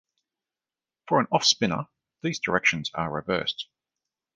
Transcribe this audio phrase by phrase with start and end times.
[1.07, 1.87] For an offspiner,
[2.23, 3.67] these directions are reversed.